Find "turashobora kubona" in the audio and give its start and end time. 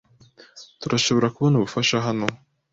0.81-1.55